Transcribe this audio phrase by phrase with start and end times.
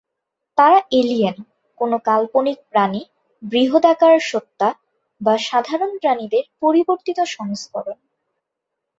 [0.57, 1.37] তারা এলিয়েন,
[1.79, 3.01] কোন কাল্পনিক প্রাণী,
[3.43, 4.69] বৃহদাকার সত্ত্বা
[5.21, 7.97] বা সাধারণ প্রাণীদের পরিবর্তিত সংস্করণ।